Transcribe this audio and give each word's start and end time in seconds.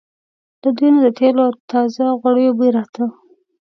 له 0.61 0.69
دوی 0.77 0.89
نه 0.95 0.99
د 1.05 1.07
تېلو 1.19 1.41
او 1.47 1.53
تازه 1.71 2.05
غوړیو 2.19 2.55
بوی 2.57 2.69
راته. 2.77 3.03